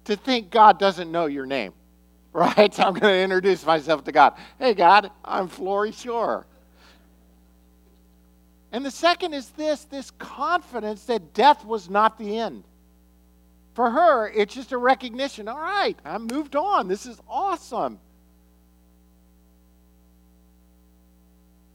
[0.07, 1.73] To think God doesn't know your name,
[2.33, 2.75] right?
[2.75, 4.35] So I'm going to introduce myself to God.
[4.59, 6.49] Hey, God, I'm Flory Shore.
[8.73, 12.65] And the second is this this confidence that death was not the end.
[13.75, 15.47] For her, it's just a recognition.
[15.47, 16.89] All right, I moved on.
[16.89, 18.01] This is awesome.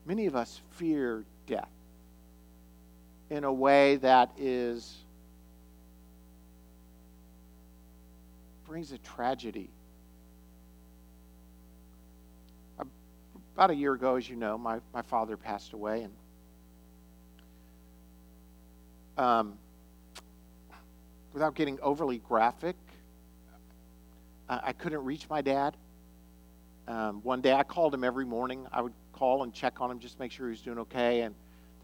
[0.05, 1.69] Many of us fear death
[3.29, 4.97] in a way that is
[8.65, 9.69] brings a tragedy.
[13.55, 16.13] About a year ago, as you know, my, my father passed away, and
[19.17, 19.57] um,
[21.31, 22.75] without getting overly graphic,
[24.49, 25.77] I, I couldn't reach my dad.
[26.87, 28.67] Um, one day I called him every morning.
[28.73, 31.21] I would call and check on him, just make sure he was doing okay.
[31.21, 31.33] And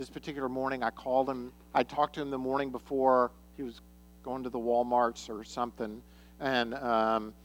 [0.02, 1.52] this particular morning, I called him.
[1.76, 3.82] I talked to him the morning before he was
[4.24, 6.02] going to the Walmarts or something,
[6.40, 7.36] and um,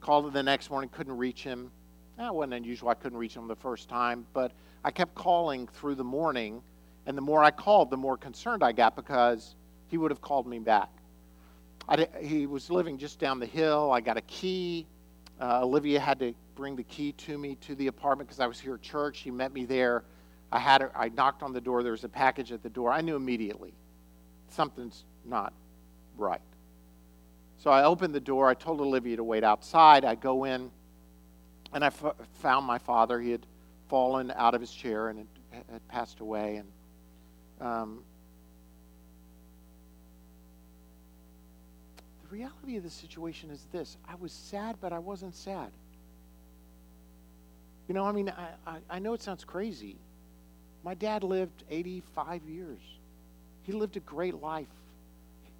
[0.00, 0.88] called him the next morning.
[0.88, 1.70] Couldn't reach him.
[2.16, 2.88] That wasn't unusual.
[2.88, 4.52] I couldn't reach him the first time, but
[4.82, 6.62] I kept calling through the morning,
[7.04, 9.54] and the more I called, the more concerned I got because
[9.88, 10.88] he would have called me back.
[11.86, 13.92] I, he was living just down the hill.
[13.92, 14.86] I got a key.
[15.38, 18.58] Uh, Olivia had to bring the key to me to the apartment because I was
[18.58, 19.16] here at church.
[19.16, 20.02] She met me there.
[20.52, 21.82] I had her, I knocked on the door.
[21.82, 22.92] There was a package at the door.
[22.92, 23.74] I knew immediately
[24.48, 25.52] something's not
[26.16, 26.40] right.
[27.58, 28.48] So I opened the door.
[28.48, 30.04] I told Olivia to wait outside.
[30.04, 30.70] I go in,
[31.72, 33.20] and I f- found my father.
[33.20, 33.44] He had
[33.88, 36.56] fallen out of his chair and had, had passed away.
[36.56, 36.68] And
[37.60, 38.02] um,
[42.28, 45.70] The reality of the situation is this I was sad, but I wasn't sad.
[47.88, 49.96] You know, I mean, I, I, I know it sounds crazy.
[50.86, 52.80] My dad lived 85 years,
[53.64, 54.68] he lived a great life.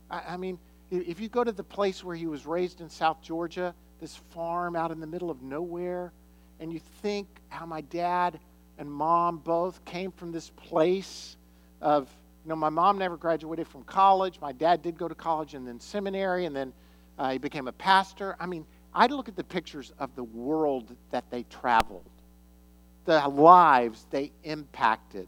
[0.08, 0.56] I, I mean,
[0.88, 4.76] if you go to the place where he was raised in South Georgia, this farm
[4.76, 6.12] out in the middle of nowhere,
[6.60, 8.38] and you think how my dad
[8.78, 11.36] and mom both came from this place
[11.80, 12.08] of
[12.44, 14.40] You know, my mom never graduated from college.
[14.40, 16.72] My dad did go to college and then seminary, and then
[17.18, 18.36] uh, he became a pastor.
[18.38, 18.64] I mean,
[18.94, 22.08] I look at the pictures of the world that they traveled,
[23.06, 25.26] the lives they impacted,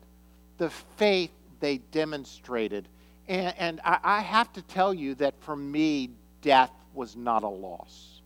[0.58, 2.86] the faith they demonstrated.
[3.28, 6.10] And, and I, I have to tell you that for me,
[6.42, 8.20] death was not a loss.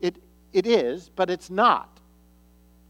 [0.00, 0.16] It,
[0.52, 1.88] it is, but it's not.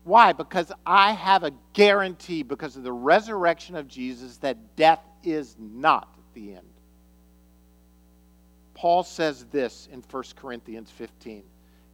[0.04, 0.32] Why?
[0.32, 6.16] Because I have a guarantee, because of the resurrection of Jesus, that death is not
[6.34, 6.62] the end.
[8.74, 11.42] Paul says this in 1 Corinthians 15.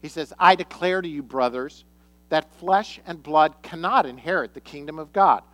[0.03, 1.85] He says, I declare to you, brothers,
[2.35, 5.45] that flesh and blood cannot inherit the kingdom of God,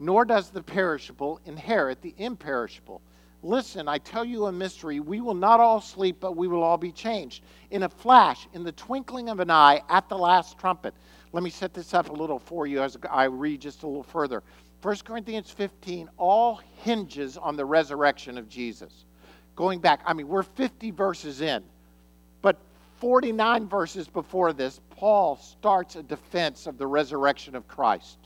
[0.00, 3.00] nor does the perishable inherit the imperishable.
[3.44, 4.98] Listen, I tell you a mystery.
[4.98, 7.44] We will not all sleep, but we will all be changed.
[7.70, 10.92] In a flash, in the twinkling of an eye, at the last trumpet.
[11.32, 14.02] Let me set this up a little for you as I read just a little
[14.02, 14.42] further.
[14.82, 19.04] 1 Corinthians 15 all hinges on the resurrection of Jesus.
[19.54, 21.62] Going back, I mean, we're 50 verses in,
[23.00, 28.18] 49 verses before this, Paul starts a defense of the resurrection of Christ,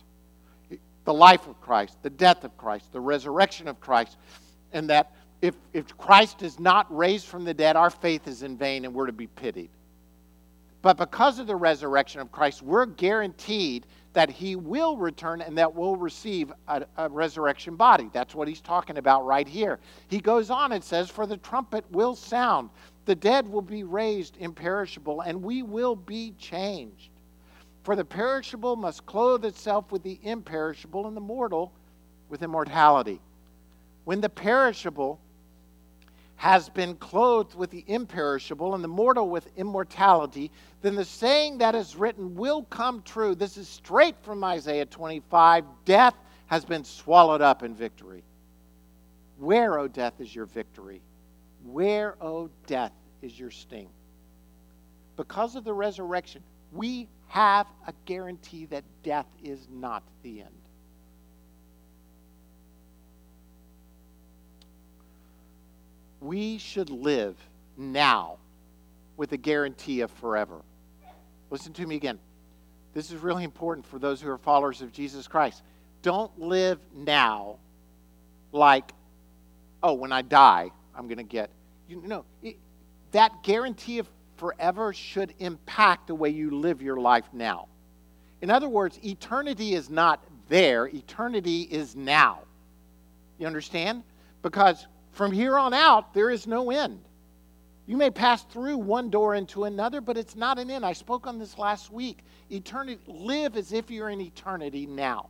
[1.05, 4.17] the life of Christ, the death of Christ, the resurrection of Christ,
[4.71, 5.11] and that
[5.41, 8.93] if, if Christ is not raised from the dead, our faith is in vain and
[8.93, 9.69] we're to be pitied.
[10.81, 15.73] But because of the resurrection of Christ, we're guaranteed that he will return and that
[15.73, 18.09] we'll receive a, a, resurrection body.
[18.13, 19.79] That's what he's talking about right here.
[20.07, 22.69] He goes on and says, For the trumpet will sound,
[23.05, 27.09] the dead will be raised imperishable, and we will be changed.
[27.83, 31.73] For the perishable must clothe itself with the imperishable, and the mortal
[32.29, 33.19] with immortality.
[34.05, 35.19] When the perishable
[36.35, 40.51] has been clothed with the imperishable and the mortal with immortality,
[40.81, 43.35] then the saying that is written will come true.
[43.35, 46.15] This is straight from Isaiah 25 Death
[46.47, 48.23] has been swallowed up in victory.
[49.37, 51.01] Where, O death, is your victory?
[51.63, 53.89] Where, O death, is your sting?
[55.15, 60.63] Because of the resurrection, we have a guarantee that death is not the end.
[66.23, 67.35] we should live
[67.77, 68.37] now
[69.17, 70.61] with a guarantee of forever.
[71.49, 72.17] Listen to me again.
[72.93, 75.61] This is really important for those who are followers of Jesus Christ.
[76.01, 77.57] Don't live now
[78.51, 78.91] like,
[79.81, 81.49] oh, when I die, I'm going to get.
[81.87, 82.57] You know, it,
[83.11, 87.67] that guarantee of forever should impact the way you live your life now.
[88.41, 92.39] In other words, eternity is not there, eternity is now.
[93.37, 94.03] You understand?
[94.41, 96.99] Because from here on out, there is no end.
[97.85, 100.85] You may pass through one door into another, but it's not an end.
[100.85, 102.19] I spoke on this last week.
[102.49, 105.29] Eternity, live as if you're in eternity now.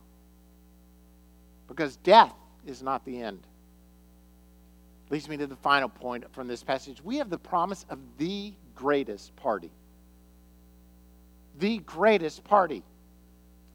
[1.66, 2.34] Because death
[2.66, 3.40] is not the end.
[5.14, 7.00] Leads me to the final point from this passage.
[7.04, 9.70] We have the promise of the greatest party.
[11.60, 12.82] The greatest party.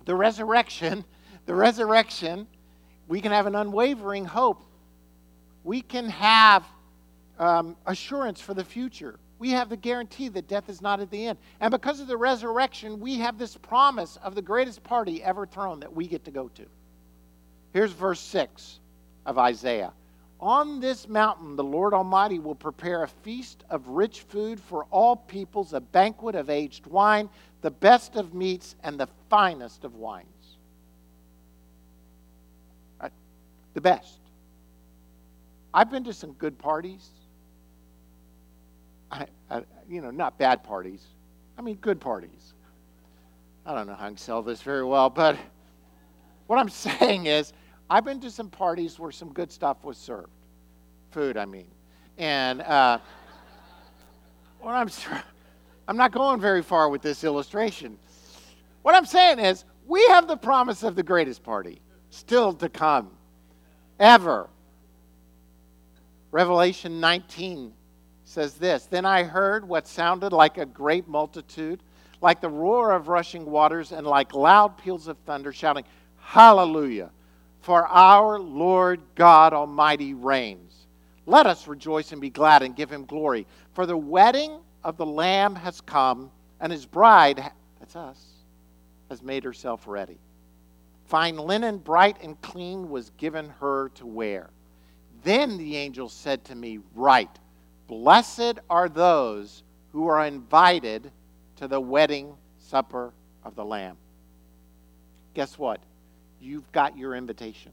[0.03, 1.05] The resurrection,
[1.45, 2.45] the resurrection,
[3.07, 4.65] we can have an unwavering hope
[5.63, 6.65] we can have
[7.37, 9.17] um, assurance for the future.
[9.37, 11.37] We have the guarantee that death is not at the end.
[11.61, 15.79] And because of the resurrection, we have this promise of the greatest party ever thrown
[15.79, 16.65] that we get to go to.
[17.71, 18.79] Here's verse 6
[19.25, 19.93] of Isaiah.
[20.39, 25.15] On this mountain, the Lord Almighty will prepare a feast of rich food for all
[25.15, 27.29] peoples, a banquet of aged wine,
[27.61, 30.25] the best of meats, and the finest of wines.
[33.73, 34.19] The best.
[35.73, 37.07] I've been to some good parties.
[39.11, 41.03] I, I, you know, not bad parties.
[41.57, 42.53] I mean, good parties.
[43.65, 45.37] I don't know how I can sell this very well, but
[46.47, 46.69] what I'm
[46.99, 47.53] saying is,
[47.89, 50.29] I've been to some parties where some good stuff was served.
[51.11, 51.67] Food, I mean.
[52.17, 52.99] And uh,
[54.59, 54.89] what I'm,
[55.87, 57.97] I'm not going very far with this illustration.
[58.83, 61.81] What I'm saying is, we have the promise of the greatest party
[62.11, 63.09] still to come,
[63.99, 64.49] ever.
[66.31, 67.73] Revelation 19
[68.23, 71.81] says this Then I heard what sounded like a great multitude,
[72.21, 75.85] like the roar of rushing waters, and like loud peals of thunder, shouting,
[76.17, 77.09] Hallelujah!
[77.61, 80.87] For our Lord God Almighty reigns.
[81.25, 83.45] Let us rejoice and be glad and give him glory.
[83.73, 88.25] For the wedding of the Lamb has come, and his bride, that's us,
[89.09, 90.17] has made herself ready.
[91.05, 94.49] Fine linen, bright and clean, was given her to wear.
[95.23, 97.39] Then the angel said to me, Write,
[97.87, 101.11] blessed are those who are invited
[101.57, 103.11] to the wedding supper
[103.43, 103.97] of the Lamb.
[105.33, 105.81] Guess what?
[106.41, 107.71] You've got your invitation.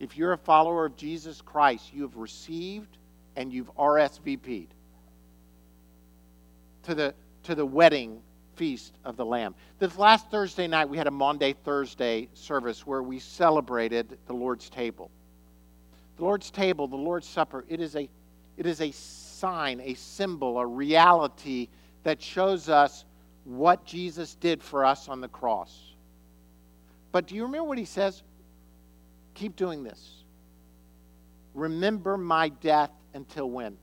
[0.00, 2.98] If you're a follower of Jesus Christ, you have received
[3.36, 4.74] and you've RSVP'd
[6.84, 8.20] to the, to the wedding
[8.56, 9.54] feast of the Lamb.
[9.78, 14.70] This last Thursday night, we had a Maundy Thursday service where we celebrated the Lord's
[14.70, 15.10] table.
[16.16, 18.08] The Lord's table, the Lord's Supper, it is a,
[18.56, 21.68] it is a sign, a symbol, a reality
[22.04, 23.04] that shows us
[23.44, 25.93] what Jesus did for us on the cross.
[27.14, 28.24] But do you remember what he says?
[29.34, 30.24] Keep doing this.
[31.54, 33.76] Remember my death until when?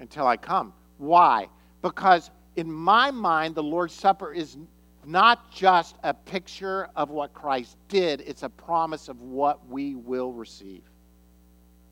[0.00, 0.74] Until I come.
[0.98, 1.48] Why?
[1.80, 4.58] Because in my mind, the Lord's Supper is
[5.06, 10.34] not just a picture of what Christ did, it's a promise of what we will
[10.34, 10.82] receive.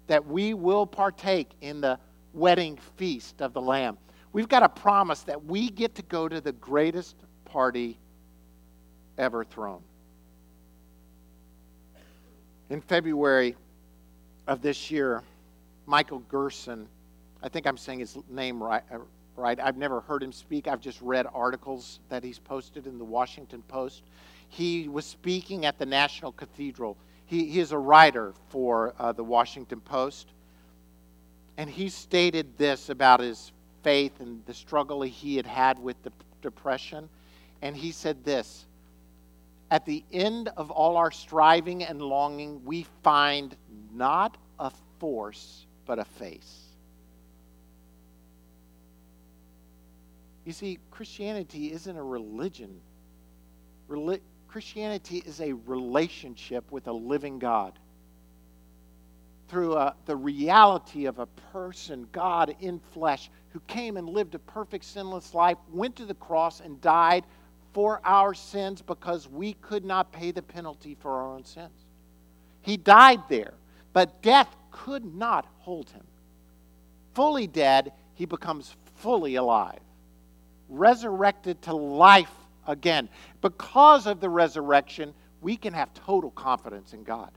[0.09, 1.99] That we will partake in the
[2.35, 3.97] wedding feast of the Lamb.
[4.35, 7.17] We've got a promise that we get to go to the greatest
[7.47, 7.99] party
[9.17, 9.81] ever thrown.
[12.71, 13.57] In February
[14.47, 15.23] of this year,
[15.85, 16.89] Michael Gerson,
[17.43, 18.99] I think I'm saying his name right, uh,
[19.37, 19.61] right?
[19.61, 20.67] I've never heard him speak.
[20.67, 24.03] I've just read articles that he's posted in the Washington Post.
[24.49, 26.97] He was speaking at the National Cathedral.
[27.27, 30.29] He, he is a writer for uh, the Washington Post.
[31.59, 33.53] And he stated this about his
[33.83, 37.11] faith and the struggle he had had with the depression.
[37.61, 38.65] And he said this
[39.71, 43.57] At the end of all our striving and longing, we find
[43.93, 46.65] not a force, but a face.
[50.45, 52.81] You see, Christianity isn't a religion.
[53.89, 57.79] Reli- Christianity is a relationship with a living God.
[59.49, 64.39] Through uh, the reality of a person, God in flesh, who came and lived a
[64.39, 67.25] perfect sinless life, went to the cross and died
[67.75, 71.85] for our sins because we could not pay the penalty for our own sins.
[72.63, 73.53] He died there,
[73.93, 76.05] but death could not hold him.
[77.15, 79.81] Fully dead, he becomes fully alive
[80.69, 82.33] resurrected to life
[82.67, 83.09] again.
[83.41, 87.31] Because of the resurrection, we can have total confidence in God.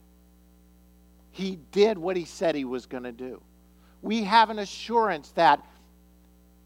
[1.31, 3.41] He did what he said he was going to do.
[4.01, 5.63] We have an assurance that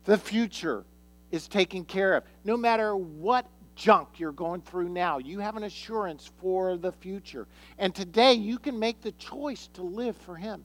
[0.05, 0.83] the future
[1.31, 2.23] is taken care of.
[2.43, 3.45] No matter what
[3.81, 7.47] junk you're going through now, you have an assurance for the future.
[7.79, 10.63] And today you can make the choice to live for him.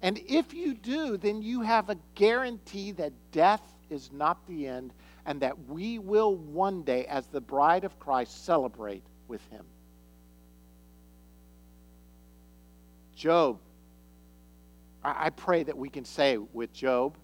[0.00, 4.94] And if you do, then you have a guarantee that death is not the end,
[5.26, 9.64] and that we will one day, as the bride of Christ, celebrate with him.
[13.14, 13.58] Job,
[15.04, 17.16] I pray that we can say with Job,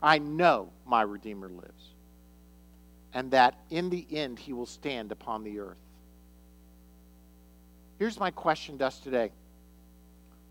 [0.00, 1.89] I know my Redeemer lives,
[3.12, 5.78] and that in the end he will stand upon the earth.
[7.98, 9.30] Here's my question to us today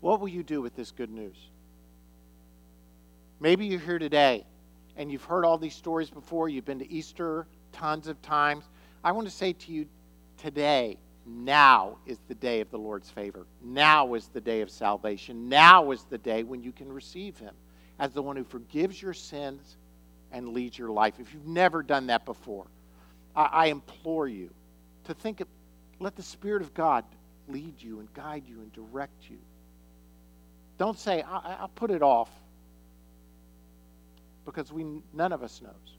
[0.00, 1.36] What will you do with this good news?
[3.40, 4.44] Maybe you're here today
[4.96, 6.48] and you've heard all these stories before.
[6.48, 8.64] You've been to Easter tons of times.
[9.02, 9.86] I want to say to you
[10.36, 13.46] today, now is the day of the Lord's favor.
[13.62, 15.48] Now is the day of salvation.
[15.48, 17.54] Now is the day when you can receive Him
[17.98, 19.76] as the one who forgives your sins
[20.32, 21.14] and leads your life.
[21.18, 22.66] If you've never done that before,
[23.34, 24.50] I, I implore you
[25.04, 25.48] to think of,
[25.98, 27.04] let the Spirit of God
[27.48, 29.38] lead you and guide you and direct you.
[30.78, 32.30] Don't say, I, I'll put it off
[34.44, 35.96] because we, none of us knows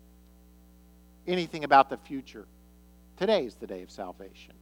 [1.28, 2.46] anything about the future.
[3.18, 4.54] Today is the day of salvation.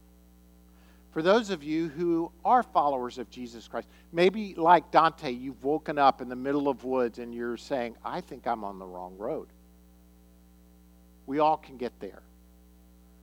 [1.12, 5.98] For those of you who are followers of Jesus Christ, maybe like Dante, you've woken
[5.98, 9.16] up in the middle of woods and you're saying, I think I'm on the wrong
[9.18, 9.48] road.
[11.30, 12.22] We all can get there.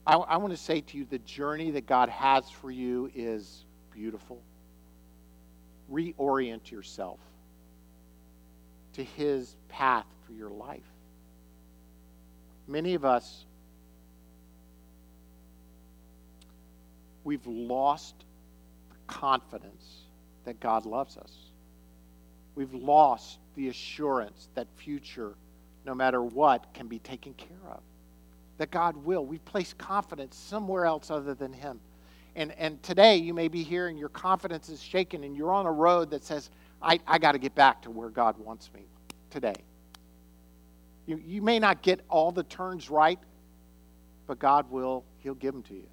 [0.05, 3.65] I, I want to say to you the journey that God has for you is
[3.91, 4.41] beautiful.
[5.91, 7.19] Reorient yourself
[8.93, 10.89] to His path for your life.
[12.65, 13.43] Many of us,
[17.25, 18.15] we've lost
[18.89, 20.05] the confidence
[20.45, 21.33] that God loves us.
[22.55, 25.33] We've lost the assurance that future,
[25.85, 27.81] no matter what, can be taken care of.
[28.57, 29.25] That God will.
[29.25, 31.79] We've placed confidence somewhere else other than Him.
[32.35, 35.65] And, and today you may be here and your confidence is shaken and you're on
[35.65, 36.51] a road that says,
[36.81, 38.81] I, I got to get back to where God wants me
[39.31, 39.55] today.
[41.07, 43.19] You, you may not get all the turns right,
[44.27, 45.87] but God will, He'll give them to you.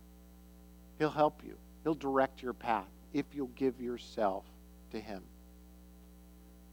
[0.99, 4.45] He'll help you, He'll direct your path if you'll give yourself
[4.91, 5.23] to Him.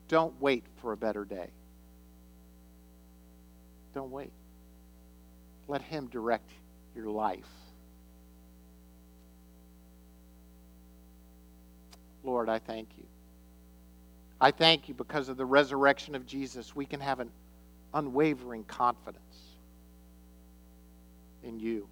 [0.08, 1.50] Don't wait for a better day.
[3.94, 4.32] Don't wait.
[5.72, 6.52] Let Him direct
[6.98, 7.48] your life.
[12.26, 13.06] Lord, I thank you.
[14.42, 17.30] I thank you because of the resurrection of Jesus, we can have an
[17.94, 19.22] unwavering confidence
[21.42, 21.88] in you.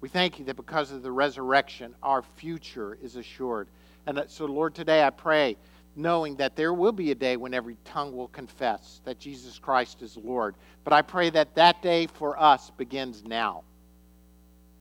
[0.00, 3.68] We thank you that because of the resurrection, our future is assured.
[4.06, 5.58] And so, Lord, today I pray,
[6.00, 10.02] knowing that there will be a day when every tongue will confess that Jesus Christ
[10.02, 10.54] is Lord.
[10.84, 13.62] But I pray that that day for us begins now,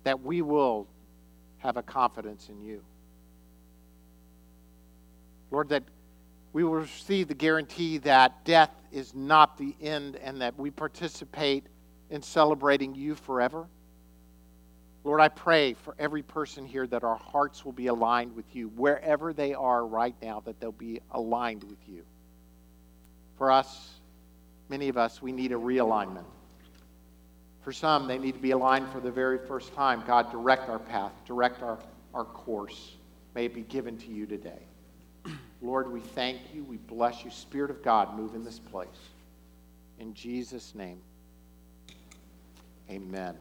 [0.03, 0.87] that we will
[1.59, 2.81] have a confidence in you.
[5.51, 5.83] Lord, that
[6.53, 11.65] we will receive the guarantee that death is not the end and that we participate
[12.09, 13.67] in celebrating you forever.
[15.09, 18.67] Lord, I pray for every person here that our hearts will be aligned with you,
[18.75, 22.05] wherever they are right now, that they'll be aligned with you.
[23.35, 23.95] For us,
[24.69, 26.25] many of us, we need a realignment.
[27.63, 30.03] For some, they need to be aligned for the very first time.
[30.05, 31.79] God, direct our path, direct our,
[32.13, 32.91] our course.
[33.33, 34.61] May it be given to you today.
[35.63, 36.63] Lord, we thank you.
[36.63, 37.31] We bless you.
[37.31, 39.09] Spirit of God, move in this place.
[39.97, 41.01] In Jesus' name,
[42.91, 43.35] amen.